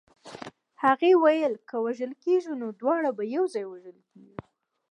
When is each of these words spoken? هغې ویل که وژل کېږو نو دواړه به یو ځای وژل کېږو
هغې 0.83 1.11
ویل 1.23 1.53
که 1.69 1.75
وژل 1.85 2.11
کېږو 2.23 2.53
نو 2.61 2.67
دواړه 2.79 3.09
به 3.17 3.23
یو 3.35 3.43
ځای 3.53 3.65
وژل 3.67 3.97
کېږو 4.11 4.35